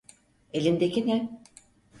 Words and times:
Elindeki 0.53 1.05
ne? 1.07 1.41